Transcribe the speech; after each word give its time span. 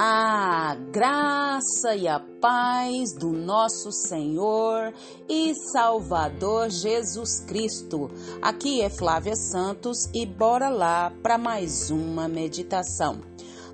A 0.00 0.76
graça 0.92 1.96
e 1.96 2.06
a 2.06 2.20
paz 2.20 3.12
do 3.14 3.32
nosso 3.32 3.90
Senhor 3.90 4.94
e 5.28 5.52
Salvador 5.72 6.70
Jesus 6.70 7.40
Cristo. 7.40 8.08
Aqui 8.40 8.80
é 8.80 8.88
Flávia 8.88 9.34
Santos 9.34 10.08
e 10.14 10.24
bora 10.24 10.68
lá 10.68 11.12
para 11.20 11.36
mais 11.36 11.90
uma 11.90 12.28
meditação. 12.28 13.20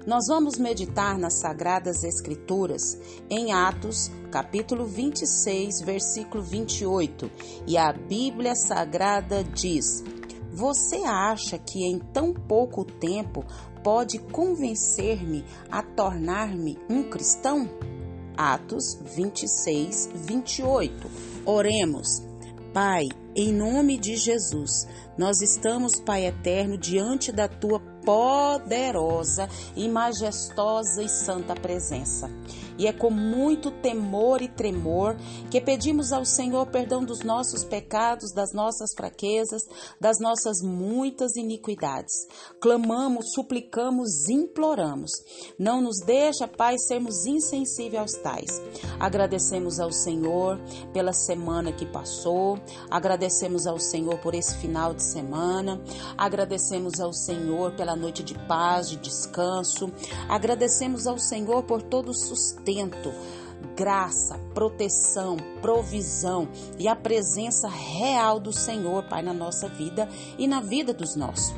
Nós 0.07 0.25
vamos 0.27 0.59
meditar 0.59 1.19
nas 1.19 1.41
Sagradas 1.41 2.03
Escrituras 2.03 2.99
em 3.29 3.53
Atos, 3.53 4.11
capítulo 4.31 4.87
26, 4.87 5.83
versículo 5.83 6.43
28. 6.43 7.31
E 7.67 7.77
a 7.77 7.93
Bíblia 7.93 8.55
Sagrada 8.55 9.45
diz: 9.45 10.03
Você 10.51 11.03
acha 11.05 11.59
que 11.59 11.85
em 11.85 11.99
tão 11.99 12.33
pouco 12.33 12.83
tempo 12.83 13.45
pode 13.85 14.19
convencer-me 14.19 15.45
a 15.71 15.83
tornar-me 15.83 16.79
um 16.89 17.03
cristão? 17.05 17.69
Atos 18.37 18.99
26, 19.15 20.11
28. 20.15 21.11
Oremos. 21.45 22.23
Pai, 22.73 23.09
em 23.37 23.53
nome 23.53 23.97
de 23.99 24.17
Jesus, 24.17 24.89
nós 25.17 25.41
estamos, 25.43 26.01
Pai 26.01 26.27
eterno, 26.27 26.77
diante 26.77 27.31
da 27.31 27.47
tua 27.47 27.79
poderosa 28.05 29.49
e 29.77 29.89
majestosa 29.89 31.03
e 31.03 31.09
santa 31.09 31.55
presença. 31.55 32.29
E 32.77 32.87
é 32.87 32.93
com 32.93 33.11
muito 33.11 33.71
temor 33.71 34.43
e 34.43 34.49
tremor 34.49 35.17
que 35.51 35.61
pedimos 35.61 36.13
ao 36.13 36.25
Senhor 36.25 36.67
perdão 36.67 37.05
dos 37.05 37.21
nossos 37.21 37.65
pecados, 37.65 38.33
das 38.33 38.53
nossas 38.53 38.93
fraquezas, 38.97 39.63
das 40.01 40.19
nossas 40.19 40.61
muitas 40.61 41.37
iniquidades. 41.37 42.13
Clamamos, 42.61 43.33
suplicamos, 43.33 44.29
imploramos. 44.29 45.11
Não 45.59 45.81
nos 45.81 46.01
deixa, 46.05 46.49
Pai, 46.49 46.77
sermos 46.79 47.27
insensíveis 47.27 48.01
aos 48.01 48.13
tais. 48.15 48.61
Agradecemos 48.99 49.79
ao 49.79 49.93
Senhor 49.93 50.61
pela 50.93 51.13
semana 51.13 51.73
que 51.73 51.87
passou, 51.87 52.59
agradecemos 52.91 53.67
ao 53.67 53.79
Senhor 53.79 54.19
por 54.19 54.35
esse 54.35 54.57
final 54.57 54.93
de 54.93 55.03
semana, 55.03 55.81
agradecemos 56.17 56.99
ao 56.99 57.13
Senhor 57.13 57.73
pela 57.77 57.95
noite 57.95 58.23
de 58.23 58.35
paz, 58.47 58.89
de 58.91 58.97
descanso, 58.97 59.93
agradecemos 60.29 61.07
ao 61.07 61.19
Senhor 61.19 61.63
por 61.63 61.81
todo 61.83 62.11
o 62.11 62.15
sustento 62.15 62.64
sustento, 62.65 63.13
graça, 63.77 64.39
proteção, 64.55 65.37
provisão 65.61 66.49
e 66.79 66.89
a 66.89 66.97
presença 66.97 67.69
real 67.69 68.41
do 68.41 68.53
Senhor, 68.53 69.05
Pai, 69.05 69.23
na 69.23 69.35
nossa 69.35 69.69
vida 69.69 70.09
e 70.39 70.47
na 70.47 70.61
vida 70.61 70.95
dos 70.95 71.15
nossos. 71.15 71.55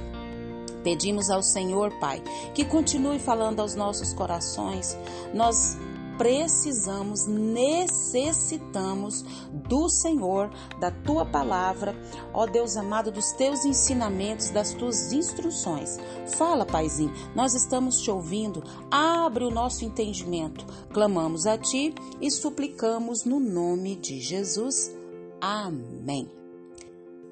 Pedimos 0.83 1.31
ao 1.31 1.43
Senhor, 1.43 1.93
Pai, 1.99 2.23
que 2.55 2.65
continue 2.65 3.19
falando 3.19 3.61
aos 3.61 3.75
nossos 3.75 4.13
corações. 4.13 4.97
Nós 5.35 5.77
precisamos, 6.17 7.27
necessitamos 7.27 9.23
do 9.53 9.89
Senhor, 9.89 10.51
da 10.81 10.91
tua 10.91 11.25
palavra, 11.25 11.95
ó 12.33 12.47
Deus 12.47 12.77
amado, 12.77 13.11
dos 13.11 13.33
teus 13.33 13.65
ensinamentos, 13.65 14.51
das 14.51 14.73
tuas 14.75 15.13
instruções. 15.13 15.99
Fala, 16.37 16.65
Paizinho, 16.67 17.13
nós 17.35 17.55
estamos 17.55 18.01
te 18.01 18.11
ouvindo, 18.11 18.63
abre 18.91 19.45
o 19.45 19.51
nosso 19.51 19.85
entendimento. 19.85 20.65
Clamamos 20.93 21.47
a 21.47 21.57
ti 21.59 21.95
e 22.21 22.31
suplicamos 22.31 23.25
no 23.25 23.39
nome 23.39 23.97
de 23.97 24.21
Jesus. 24.21 24.95
Amém. 25.41 26.31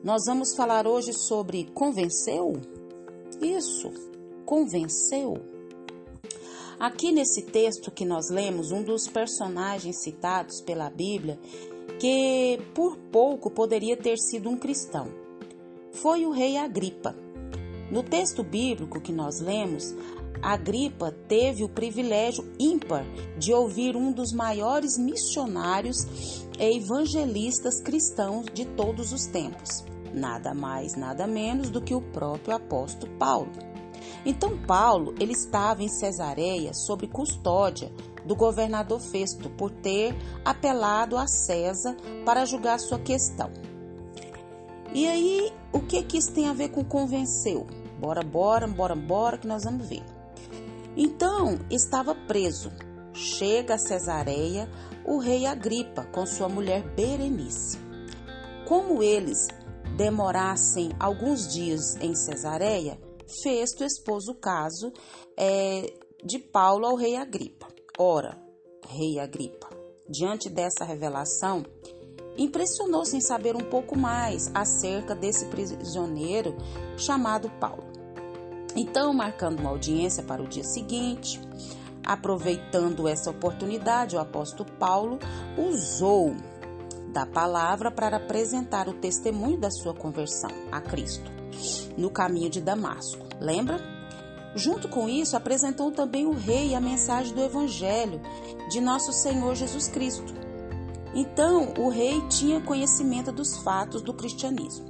Nós 0.03 0.27
vamos 0.27 0.55
falar 0.55 0.87
hoje 0.87 1.13
sobre 1.15 1.65
convenceu? 1.73 2.61
Isso, 3.41 3.91
convenceu? 4.45 5.54
Aqui 6.79 7.13
nesse 7.13 7.43
texto 7.43 7.91
que 7.91 8.05
nós 8.05 8.31
lemos, 8.31 8.73
um 8.73 8.83
dos 8.83 9.07
personagens 9.07 10.03
citados 10.03 10.61
pela 10.61 10.91
Bíblia, 10.91 11.39
que 12.01 12.61
por 12.75 12.97
pouco 12.97 13.51
poderia 13.51 13.97
ter 13.97 14.19
sido 14.19 14.51
um 14.51 14.57
cristão, 14.57 15.09
foi 15.93 16.27
o 16.27 16.31
rei 16.31 16.57
Agripa. 16.57 17.15
No 17.91 18.03
texto 18.03 18.43
bíblico 18.43 19.01
que 19.01 19.13
nós 19.13 19.41
lemos, 19.41 19.95
Agripa 20.43 21.13
teve 21.29 21.63
o 21.63 21.69
privilégio 21.69 22.45
ímpar 22.59 23.05
de 23.39 23.53
ouvir 23.53 23.97
um 23.97 24.13
dos 24.13 24.33
maiores 24.33 24.99
missionários 24.99 26.45
e 26.59 26.77
evangelistas 26.77 27.81
cristãos 27.81 28.47
de 28.53 28.65
todos 28.65 29.13
os 29.13 29.27
tempos, 29.27 29.85
nada 30.15 30.55
mais, 30.55 30.95
nada 30.95 31.27
menos 31.27 31.71
do 31.71 31.81
que 31.81 31.95
o 31.95 32.01
próprio 32.01 32.55
apóstolo 32.55 33.13
Paulo. 33.19 33.51
Então 34.25 34.57
Paulo, 34.57 35.15
ele 35.21 35.33
estava 35.33 35.83
em 35.83 35.89
Cesareia 35.89 36.73
sob 36.73 37.07
custódia 37.09 37.93
do 38.25 38.35
governador 38.35 39.01
Festo 39.01 39.51
por 39.51 39.71
ter 39.71 40.15
apelado 40.45 41.17
a 41.19 41.27
César 41.27 41.97
para 42.25 42.47
julgar 42.47 42.79
sua 42.79 42.99
questão. 42.99 43.51
E 44.95 45.07
aí, 45.07 45.53
o 45.73 45.81
que 45.81 46.03
que 46.05 46.17
isso 46.17 46.33
tem 46.33 46.49
a 46.49 46.53
ver 46.53 46.69
com 46.69 46.85
convenceu? 46.85 47.67
Bora, 48.01 48.23
bora, 48.23 48.67
bora, 48.67 48.95
bora 48.95 49.39
que 49.39 49.47
nós 49.47 49.65
vamos 49.65 49.89
ver. 49.89 50.05
Então, 50.97 51.59
estava 51.69 52.15
preso. 52.15 52.71
Chega 53.13 53.75
a 53.75 53.79
Cesareia 53.79 54.69
o 55.05 55.19
rei 55.19 55.47
Agripa 55.47 56.05
com 56.05 56.25
sua 56.25 56.49
mulher 56.49 56.83
Berenice. 56.95 57.79
Como 58.67 59.03
eles 59.03 59.49
demorassem 59.97 60.91
alguns 60.99 61.53
dias 61.53 61.97
em 61.97 62.15
Cesareia, 62.15 62.99
Festo 63.43 63.85
expôs 63.85 64.29
o 64.29 64.35
caso 64.35 64.93
é, 65.37 65.93
de 66.25 66.39
Paulo 66.39 66.87
ao 66.87 66.95
rei 66.95 67.17
Agripa. 67.17 67.67
Ora, 67.99 68.37
rei 68.87 69.19
Agripa, 69.19 69.69
diante 70.09 70.51
dessa 70.51 70.85
revelação, 70.85 71.65
impressionou-se 72.37 73.17
em 73.17 73.21
saber 73.21 73.57
um 73.57 73.71
pouco 73.71 73.97
mais 73.97 74.51
acerca 74.55 75.15
desse 75.15 75.47
prisioneiro 75.47 76.57
chamado 76.97 77.49
Paulo. 77.61 77.85
Então, 78.77 79.13
marcando 79.13 79.61
uma 79.61 79.71
audiência 79.71 80.23
para 80.23 80.43
o 80.43 80.49
dia 80.49 80.65
seguinte, 80.65 81.41
aproveitando 82.05 83.09
essa 83.09 83.31
oportunidade, 83.31 84.17
o 84.17 84.21
apóstolo 84.21 84.69
Paulo 84.79 85.19
usou 85.57 86.35
da 87.15 87.25
palavra 87.25 87.93
para 87.93 88.17
apresentar 88.17 88.89
o 88.89 88.93
testemunho 88.93 89.57
da 89.57 89.71
sua 89.71 89.95
conversão 89.95 90.51
a 90.73 90.81
Cristo 90.81 91.31
no 91.97 92.11
caminho 92.11 92.51
de 92.51 92.61
Damasco. 92.61 93.25
Lembra? 93.41 93.81
Junto 94.57 94.89
com 94.89 95.09
isso, 95.09 95.37
apresentou 95.37 95.93
também 95.93 96.27
o 96.27 96.33
rei 96.33 96.75
a 96.75 96.81
mensagem 96.81 97.33
do 97.33 97.41
evangelho 97.41 98.21
de 98.69 98.81
nosso 98.81 99.13
Senhor 99.13 99.55
Jesus 99.55 99.87
Cristo. 99.87 100.35
Então, 101.15 101.73
o 101.79 101.89
rei 101.89 102.21
tinha 102.29 102.61
conhecimento 102.61 103.31
dos 103.31 103.59
fatos 103.59 104.03
do 104.03 104.13
cristianismo. 104.13 104.87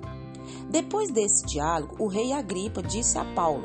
Depois 0.71 1.11
desse 1.11 1.45
diálogo, 1.45 1.97
o 1.99 2.07
rei 2.07 2.33
Agripa 2.33 2.83
disse 2.83 3.19
a 3.19 3.25
Paulo, 3.35 3.65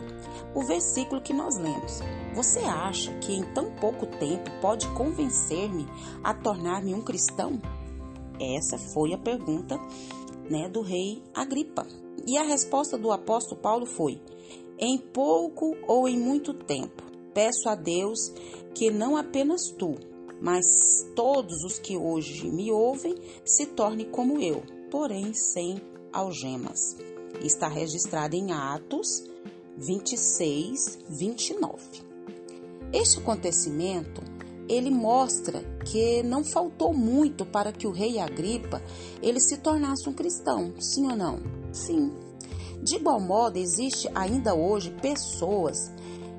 o 0.53 0.61
versículo 0.63 1.21
que 1.21 1.33
nós 1.33 1.57
lemos: 1.57 2.01
Você 2.35 2.59
acha 2.59 3.13
que 3.19 3.33
em 3.33 3.43
tão 3.53 3.71
pouco 3.71 4.05
tempo 4.05 4.51
pode 4.61 4.87
convencer-me 4.89 5.87
a 6.21 6.33
tornar-me 6.33 6.93
um 6.93 7.01
cristão? 7.01 7.59
Essa 8.39 8.77
foi 8.77 9.13
a 9.13 9.17
pergunta 9.17 9.79
né, 10.49 10.69
do 10.69 10.81
rei 10.81 11.21
Agripa. 11.33 11.85
E 12.25 12.37
a 12.37 12.43
resposta 12.43 12.97
do 12.97 13.11
apóstolo 13.11 13.61
Paulo 13.61 13.85
foi: 13.85 14.21
Em 14.77 14.97
pouco 14.97 15.75
ou 15.87 16.07
em 16.07 16.17
muito 16.17 16.53
tempo, 16.53 17.03
peço 17.33 17.69
a 17.69 17.75
Deus 17.75 18.33
que 18.73 18.91
não 18.91 19.17
apenas 19.17 19.69
tu, 19.71 19.95
mas 20.41 20.65
todos 21.15 21.63
os 21.63 21.79
que 21.79 21.97
hoje 21.97 22.49
me 22.49 22.71
ouvem 22.71 23.15
se 23.43 23.65
tornem 23.65 24.09
como 24.09 24.41
eu, 24.41 24.63
porém 24.89 25.33
sem 25.33 25.81
algemas. 26.11 26.97
Está 27.41 27.67
registrado 27.67 28.35
em 28.35 28.51
Atos 28.51 29.23
26, 29.77 30.99
29. 31.09 32.09
Este 32.91 33.19
acontecimento 33.19 34.21
ele 34.69 34.91
mostra 34.91 35.63
que 35.83 36.21
não 36.21 36.43
faltou 36.43 36.93
muito 36.93 37.45
para 37.45 37.73
que 37.73 37.87
o 37.87 37.91
rei 37.91 38.19
Agripa 38.19 38.81
ele 39.21 39.39
se 39.39 39.57
tornasse 39.57 40.07
um 40.07 40.13
cristão, 40.13 40.73
sim 40.79 41.07
ou 41.09 41.15
não? 41.17 41.39
Sim. 41.73 42.13
De 42.81 42.95
igual 42.95 43.19
modo, 43.19 43.57
existe 43.57 44.09
ainda 44.13 44.53
hoje 44.53 44.91
pessoas 45.01 45.91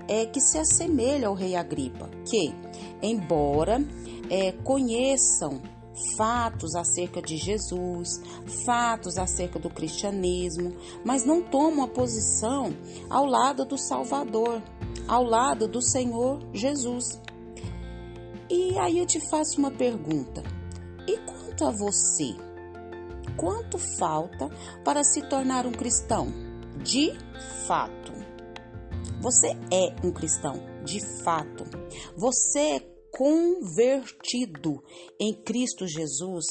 é, 0.09 0.25
que 0.25 0.41
se 0.41 0.59
assemelham 0.59 1.31
ao 1.31 1.35
rei 1.35 1.55
Agripa, 1.55 2.09
que, 2.25 2.55
embora 3.03 3.85
é, 4.31 4.53
conheçam 4.53 5.61
fatos 6.17 6.75
acerca 6.75 7.21
de 7.21 7.37
Jesus, 7.37 8.21
fatos 8.65 9.19
acerca 9.19 9.59
do 9.59 9.69
cristianismo, 9.69 10.75
mas 11.05 11.25
não 11.25 11.43
tomam 11.43 11.85
a 11.85 11.89
posição 11.89 12.75
ao 13.11 13.27
lado 13.27 13.65
do 13.65 13.77
Salvador, 13.77 14.63
ao 15.07 15.25
lado 15.25 15.69
do 15.69 15.83
Senhor 15.83 16.41
Jesus. 16.53 17.20
E 18.51 18.77
aí 18.79 18.99
eu 18.99 19.07
te 19.07 19.21
faço 19.21 19.59
uma 19.59 19.71
pergunta: 19.71 20.43
e 21.07 21.17
quanto 21.19 21.65
a 21.65 21.71
você? 21.71 22.35
Quanto 23.37 23.79
falta 23.79 24.49
para 24.85 25.05
se 25.05 25.23
tornar 25.23 25.67
um 25.67 25.73
cristão? 25.73 26.29
De 26.83 27.13
fato. 27.67 28.13
Você 29.21 29.49
é 29.71 29.95
um 30.05 30.11
cristão. 30.11 30.69
de 30.85 31.01
fato. 31.23 31.65
Você 32.17 32.59
é 32.59 32.81
convertido 33.13 34.83
em 35.19 35.35
Cristo 35.35 35.87
Jesus. 35.87 36.47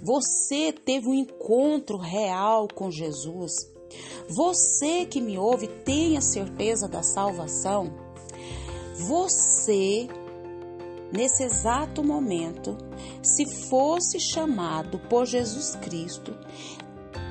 Você 0.00 0.72
teve 0.72 1.08
um 1.08 1.14
encontro 1.14 1.98
real 1.98 2.68
com 2.72 2.90
Jesus. 2.90 3.52
Você 4.28 5.04
que 5.06 5.20
me 5.20 5.36
ouve, 5.36 5.68
tenha 5.84 6.20
certeza 6.20 6.88
da 6.88 7.02
salvação. 7.02 7.92
Você, 9.08 10.08
nesse 11.12 11.42
exato 11.42 12.02
momento, 12.02 12.76
se 13.22 13.46
fosse 13.68 14.18
chamado 14.18 14.98
por 14.98 15.26
Jesus 15.26 15.76
Cristo, 15.76 16.34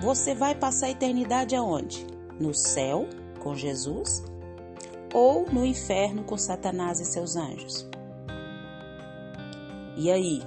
você 0.02 0.36
vai 0.36 0.56
passar 0.56 0.88
a 0.88 0.92
eternidade 0.92 1.56
aonde? 1.56 2.06
No 2.40 2.54
céu 2.54 3.08
com 3.40 3.56
Jesus 3.56 4.24
ou 5.14 5.46
no 5.52 5.66
inferno 5.66 6.24
com 6.24 6.38
Satanás 6.38 7.00
e 7.00 7.06
seus 7.06 7.36
anjos? 7.36 7.88
E 9.98 10.12
aí? 10.12 10.42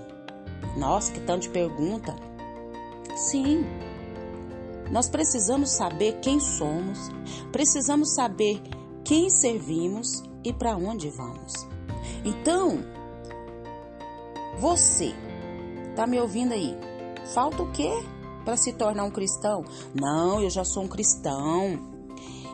Nossa, 0.76 1.12
que 1.12 1.20
tanto 1.20 1.50
pergunta. 1.50 2.14
Sim, 3.16 3.64
nós 4.90 5.08
precisamos 5.08 5.70
saber 5.70 6.18
quem 6.20 6.38
somos, 6.38 6.98
precisamos 7.50 8.14
saber 8.14 8.60
quem 9.04 9.30
servimos 9.30 10.22
e 10.44 10.52
para 10.52 10.76
onde 10.76 11.10
vamos. 11.10 11.52
Então, 12.24 12.84
você 14.58 15.14
tá 15.94 16.06
me 16.06 16.20
ouvindo 16.20 16.52
aí? 16.52 16.76
Falta 17.34 17.62
o 17.62 17.72
quê 17.72 17.90
para 18.44 18.56
se 18.56 18.72
tornar 18.72 19.04
um 19.04 19.10
cristão? 19.10 19.64
Não, 19.94 20.42
eu 20.42 20.50
já 20.50 20.64
sou 20.64 20.84
um 20.84 20.88
cristão 20.88 21.97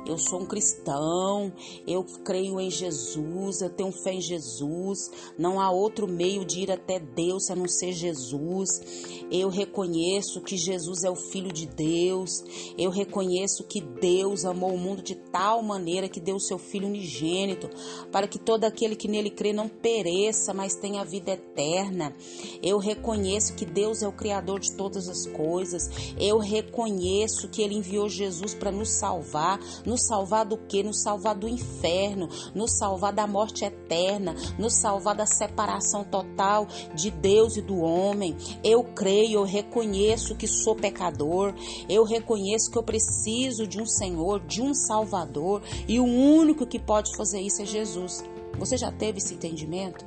eu 0.06 0.18
sou 0.18 0.42
um 0.42 0.46
cristão, 0.46 1.52
eu 1.86 2.04
creio 2.24 2.60
em 2.60 2.70
Jesus, 2.70 3.60
eu 3.60 3.70
tenho 3.70 3.90
fé 3.90 4.14
em 4.14 4.20
Jesus, 4.20 5.10
não 5.38 5.60
há 5.60 5.70
outro 5.70 6.06
meio 6.06 6.44
de 6.44 6.60
ir 6.60 6.70
até 6.70 6.98
Deus 6.98 7.50
a 7.50 7.56
não 7.56 7.66
ser 7.66 7.92
Jesus. 7.92 9.24
Eu 9.30 9.48
reconheço 9.48 10.42
que 10.42 10.56
Jesus 10.56 11.04
é 11.04 11.10
o 11.10 11.16
Filho 11.16 11.52
de 11.52 11.66
Deus, 11.66 12.44
eu 12.76 12.90
reconheço 12.90 13.64
que 13.64 13.80
Deus 13.80 14.44
amou 14.44 14.74
o 14.74 14.78
mundo 14.78 15.02
de 15.02 15.14
tal 15.14 15.62
maneira 15.62 16.08
que 16.08 16.20
deu 16.20 16.36
o 16.36 16.40
seu 16.40 16.58
Filho 16.58 16.86
unigênito, 16.86 17.68
para 18.12 18.28
que 18.28 18.38
todo 18.38 18.64
aquele 18.64 18.94
que 18.94 19.08
nele 19.08 19.30
crê 19.30 19.52
não 19.52 19.68
pereça, 19.68 20.52
mas 20.52 20.74
tenha 20.74 21.00
a 21.00 21.04
vida 21.04 21.32
eterna. 21.32 22.14
Eu 22.62 22.78
reconheço 22.78 23.54
que 23.54 23.64
Deus 23.64 24.02
é 24.02 24.08
o 24.08 24.12
Criador 24.12 24.60
de 24.60 24.72
todas 24.72 25.08
as 25.08 25.26
coisas, 25.26 25.88
eu 26.18 26.38
reconheço 26.38 27.48
que 27.48 27.62
Ele 27.62 27.74
enviou 27.74 28.08
Jesus 28.08 28.54
para 28.54 28.70
nos 28.70 28.90
salvar, 28.90 29.58
nos 29.84 29.93
nos 29.94 30.06
salvar 30.06 30.44
do 30.44 30.56
que? 30.56 30.82
Nos 30.82 31.02
salvar 31.02 31.36
do 31.36 31.48
inferno, 31.48 32.28
nos 32.52 32.76
salvar 32.76 33.12
da 33.12 33.28
morte 33.28 33.64
eterna, 33.64 34.34
nos 34.58 34.74
salvar 34.74 35.14
da 35.14 35.24
separação 35.24 36.02
total 36.02 36.66
de 36.94 37.12
Deus 37.12 37.56
e 37.56 37.62
do 37.62 37.78
homem. 37.78 38.36
Eu 38.64 38.82
creio, 38.82 39.38
eu 39.38 39.44
reconheço 39.44 40.34
que 40.34 40.48
sou 40.48 40.74
pecador, 40.74 41.54
eu 41.88 42.02
reconheço 42.02 42.72
que 42.72 42.76
eu 42.76 42.82
preciso 42.82 43.68
de 43.68 43.80
um 43.80 43.86
Senhor, 43.86 44.40
de 44.40 44.60
um 44.60 44.74
Salvador, 44.74 45.62
e 45.86 46.00
o 46.00 46.04
único 46.04 46.66
que 46.66 46.80
pode 46.80 47.16
fazer 47.16 47.40
isso 47.40 47.62
é 47.62 47.66
Jesus. 47.66 48.24
Você 48.58 48.76
já 48.76 48.90
teve 48.90 49.18
esse 49.18 49.34
entendimento? 49.34 50.04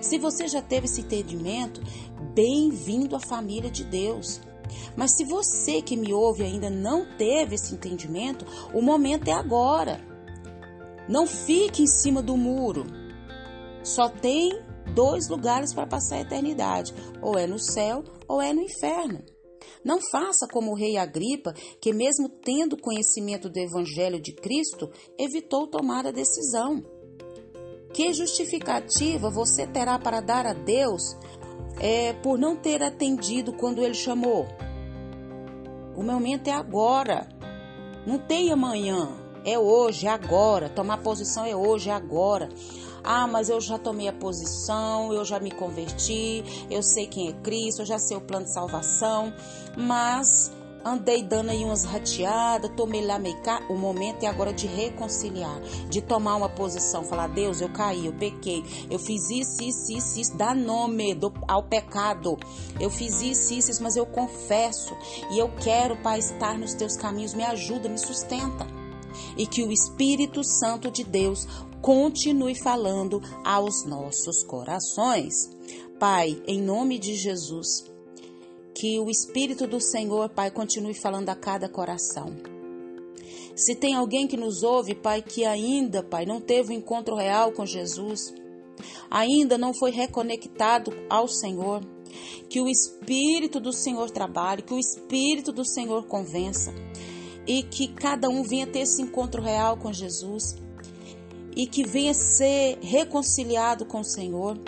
Se 0.00 0.16
você 0.16 0.46
já 0.46 0.62
teve 0.62 0.86
esse 0.86 1.00
entendimento, 1.00 1.82
bem-vindo 2.34 3.16
à 3.16 3.20
família 3.20 3.70
de 3.70 3.82
Deus. 3.82 4.40
Mas 4.96 5.16
se 5.16 5.24
você 5.24 5.82
que 5.82 5.96
me 5.96 6.12
ouve 6.12 6.42
ainda 6.42 6.70
não 6.70 7.06
teve 7.16 7.54
esse 7.54 7.74
entendimento, 7.74 8.44
o 8.72 8.80
momento 8.80 9.28
é 9.28 9.32
agora. 9.32 10.00
Não 11.08 11.26
fique 11.26 11.82
em 11.82 11.86
cima 11.86 12.22
do 12.22 12.36
muro. 12.36 12.86
Só 13.82 14.08
tem 14.08 14.50
dois 14.94 15.28
lugares 15.28 15.74
para 15.74 15.86
passar 15.86 16.16
a 16.16 16.22
eternidade: 16.22 16.94
ou 17.20 17.38
é 17.38 17.46
no 17.46 17.58
céu 17.58 18.02
ou 18.26 18.40
é 18.40 18.52
no 18.52 18.62
inferno. 18.62 19.22
Não 19.84 20.00
faça 20.00 20.46
como 20.50 20.72
o 20.72 20.74
rei 20.74 20.96
Agripa, 20.96 21.52
que, 21.80 21.92
mesmo 21.92 22.28
tendo 22.28 22.80
conhecimento 22.80 23.50
do 23.50 23.58
Evangelho 23.58 24.20
de 24.20 24.32
Cristo, 24.32 24.90
evitou 25.18 25.66
tomar 25.66 26.06
a 26.06 26.10
decisão. 26.10 26.82
Que 27.92 28.12
justificativa 28.12 29.30
você 29.30 29.66
terá 29.66 29.98
para 29.98 30.20
dar 30.20 30.46
a 30.46 30.54
Deus 30.54 31.02
é, 31.78 32.12
por 32.14 32.38
não 32.38 32.56
ter 32.56 32.82
atendido 32.82 33.52
quando 33.52 33.84
ele 33.84 33.94
chamou. 33.94 34.46
O 35.96 36.02
momento 36.02 36.48
é 36.48 36.52
agora. 36.52 37.28
Não 38.06 38.18
tem 38.18 38.50
amanhã. 38.50 39.08
É 39.44 39.58
hoje, 39.58 40.06
é 40.06 40.10
agora. 40.10 40.68
Tomar 40.68 40.98
posição 40.98 41.44
é 41.44 41.54
hoje, 41.54 41.90
é 41.90 41.92
agora. 41.92 42.48
Ah, 43.02 43.26
mas 43.26 43.50
eu 43.50 43.60
já 43.60 43.78
tomei 43.78 44.08
a 44.08 44.12
posição, 44.14 45.12
eu 45.12 45.22
já 45.26 45.38
me 45.38 45.50
converti, 45.50 46.42
eu 46.70 46.82
sei 46.82 47.06
quem 47.06 47.28
é 47.28 47.32
Cristo, 47.34 47.82
eu 47.82 47.86
já 47.86 47.98
sei 47.98 48.16
o 48.16 48.20
plano 48.22 48.46
de 48.46 48.52
salvação, 48.52 49.30
mas 49.76 50.50
andei 50.84 51.22
dando 51.22 51.50
aí 51.50 51.64
umas 51.64 51.84
rateadas, 51.84 52.70
tomei 52.76 53.04
lá 53.04 53.18
meio 53.18 53.40
cá. 53.42 53.62
O 53.68 53.74
momento 53.74 54.24
é 54.24 54.26
agora 54.26 54.52
de 54.52 54.66
reconciliar, 54.66 55.60
de 55.88 56.00
tomar 56.00 56.36
uma 56.36 56.48
posição, 56.48 57.04
falar: 57.04 57.28
Deus, 57.28 57.60
eu 57.60 57.68
caí, 57.68 58.06
eu 58.06 58.12
pequei, 58.12 58.64
eu 58.90 58.98
fiz 58.98 59.30
isso, 59.30 59.62
isso, 59.62 59.92
isso, 59.92 60.20
isso, 60.20 60.36
dá 60.36 60.54
nome 60.54 61.18
ao 61.48 61.62
pecado. 61.62 62.38
Eu 62.78 62.90
fiz 62.90 63.22
isso, 63.22 63.54
isso, 63.54 63.70
isso, 63.70 63.82
mas 63.82 63.96
eu 63.96 64.06
confesso 64.06 64.96
e 65.30 65.38
eu 65.38 65.48
quero, 65.48 65.96
Pai, 65.96 66.18
estar 66.18 66.58
nos 66.58 66.74
teus 66.74 66.96
caminhos. 66.96 67.34
Me 67.34 67.44
ajuda, 67.44 67.88
me 67.88 67.98
sustenta. 67.98 68.66
E 69.36 69.46
que 69.46 69.62
o 69.62 69.70
Espírito 69.70 70.42
Santo 70.42 70.90
de 70.90 71.04
Deus 71.04 71.46
continue 71.80 72.54
falando 72.54 73.22
aos 73.44 73.84
nossos 73.84 74.42
corações. 74.42 75.50
Pai, 76.00 76.42
em 76.46 76.60
nome 76.60 76.98
de 76.98 77.14
Jesus, 77.14 77.93
que 78.74 78.98
o 78.98 79.08
Espírito 79.08 79.66
do 79.66 79.80
Senhor, 79.80 80.28
Pai, 80.30 80.50
continue 80.50 80.94
falando 80.94 81.30
a 81.30 81.36
cada 81.36 81.68
coração. 81.68 82.34
Se 83.54 83.76
tem 83.76 83.94
alguém 83.94 84.26
que 84.26 84.36
nos 84.36 84.64
ouve, 84.64 84.94
Pai, 84.94 85.22
que 85.22 85.44
ainda, 85.44 86.02
Pai, 86.02 86.26
não 86.26 86.40
teve 86.40 86.72
um 86.72 86.76
encontro 86.76 87.14
real 87.14 87.52
com 87.52 87.64
Jesus, 87.64 88.34
ainda 89.08 89.56
não 89.56 89.72
foi 89.72 89.92
reconectado 89.92 90.92
ao 91.08 91.28
Senhor, 91.28 91.80
que 92.48 92.60
o 92.60 92.68
Espírito 92.68 93.60
do 93.60 93.72
Senhor 93.72 94.10
trabalhe, 94.10 94.62
que 94.62 94.74
o 94.74 94.78
Espírito 94.78 95.52
do 95.52 95.64
Senhor 95.64 96.06
convença 96.06 96.74
e 97.46 97.62
que 97.62 97.88
cada 97.88 98.28
um 98.28 98.42
venha 98.42 98.66
ter 98.66 98.80
esse 98.80 99.02
encontro 99.02 99.40
real 99.42 99.76
com 99.76 99.92
Jesus 99.92 100.56
e 101.56 101.66
que 101.66 101.84
venha 101.84 102.14
ser 102.14 102.78
reconciliado 102.80 103.84
com 103.84 104.00
o 104.00 104.04
Senhor. 104.04 104.58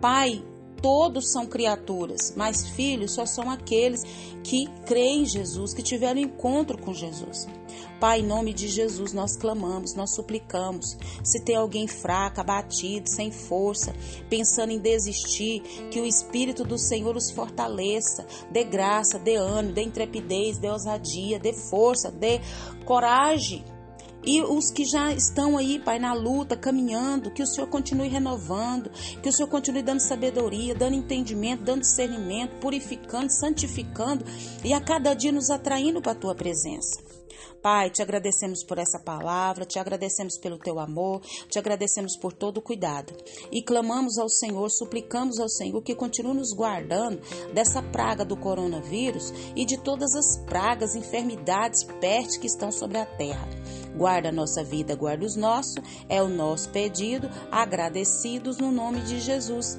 Pai, 0.00 0.42
todos 0.84 1.32
são 1.32 1.46
criaturas, 1.46 2.34
mas 2.36 2.68
filhos 2.68 3.12
só 3.12 3.24
são 3.24 3.50
aqueles 3.50 4.04
que 4.42 4.68
creem 4.84 5.22
em 5.22 5.24
Jesus, 5.24 5.72
que 5.72 5.82
tiveram 5.82 6.20
encontro 6.20 6.76
com 6.76 6.92
Jesus. 6.92 7.48
Pai, 7.98 8.20
em 8.20 8.26
nome 8.26 8.52
de 8.52 8.68
Jesus, 8.68 9.14
nós 9.14 9.34
clamamos, 9.34 9.94
nós 9.94 10.14
suplicamos. 10.14 10.94
Se 11.22 11.40
tem 11.40 11.56
alguém 11.56 11.88
fraco, 11.88 12.38
abatido, 12.38 13.08
sem 13.08 13.30
força, 13.30 13.94
pensando 14.28 14.72
em 14.72 14.78
desistir, 14.78 15.62
que 15.90 16.02
o 16.02 16.04
Espírito 16.04 16.64
do 16.64 16.76
Senhor 16.76 17.16
os 17.16 17.30
fortaleça, 17.30 18.26
dê 18.50 18.62
graça, 18.62 19.18
dê 19.18 19.36
ânimo, 19.36 19.72
dê 19.72 19.84
intrepidez, 19.84 20.58
dê 20.58 20.68
ousadia, 20.68 21.38
dê 21.38 21.54
força, 21.54 22.10
dê 22.10 22.42
coragem 22.84 23.64
e 24.26 24.42
os 24.42 24.70
que 24.70 24.84
já 24.84 25.12
estão 25.12 25.58
aí, 25.58 25.78
Pai, 25.78 25.98
na 25.98 26.14
luta, 26.14 26.56
caminhando, 26.56 27.30
que 27.30 27.42
o 27.42 27.46
Senhor 27.46 27.66
continue 27.68 28.08
renovando, 28.08 28.90
que 29.22 29.28
o 29.28 29.32
Senhor 29.32 29.48
continue 29.48 29.82
dando 29.82 30.00
sabedoria, 30.00 30.74
dando 30.74 30.94
entendimento, 30.94 31.62
dando 31.62 31.82
discernimento, 31.82 32.56
purificando, 32.60 33.30
santificando 33.30 34.24
e 34.64 34.72
a 34.72 34.80
cada 34.80 35.12
dia 35.12 35.32
nos 35.32 35.50
atraindo 35.50 36.00
para 36.00 36.12
a 36.12 36.16
tua 36.16 36.34
presença. 36.34 37.03
Pai, 37.62 37.90
te 37.90 38.02
agradecemos 38.02 38.64
por 38.64 38.78
essa 38.78 38.98
palavra, 38.98 39.64
te 39.64 39.78
agradecemos 39.78 40.38
pelo 40.38 40.58
teu 40.58 40.78
amor, 40.78 41.22
te 41.48 41.58
agradecemos 41.58 42.16
por 42.16 42.32
todo 42.32 42.58
o 42.58 42.62
cuidado. 42.62 43.14
E 43.50 43.62
clamamos 43.62 44.18
ao 44.18 44.28
Senhor, 44.28 44.70
suplicamos 44.70 45.38
ao 45.38 45.48
Senhor 45.48 45.82
que 45.82 45.94
continue 45.94 46.34
nos 46.34 46.52
guardando 46.52 47.20
dessa 47.52 47.82
praga 47.82 48.24
do 48.24 48.36
coronavírus 48.36 49.32
e 49.56 49.64
de 49.64 49.78
todas 49.78 50.14
as 50.14 50.38
pragas, 50.44 50.94
enfermidades, 50.94 51.84
pestes 52.00 52.36
que 52.36 52.46
estão 52.46 52.70
sobre 52.70 52.98
a 52.98 53.06
terra. 53.06 53.48
Guarda 53.96 54.28
a 54.28 54.32
nossa 54.32 54.64
vida, 54.64 54.94
guarda 54.96 55.24
os 55.24 55.36
nossos, 55.36 55.76
é 56.08 56.20
o 56.22 56.28
nosso 56.28 56.68
pedido, 56.70 57.30
agradecidos 57.50 58.58
no 58.58 58.72
nome 58.72 59.00
de 59.02 59.20
Jesus. 59.20 59.78